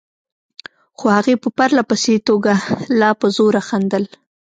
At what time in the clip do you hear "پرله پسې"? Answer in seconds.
1.57-2.15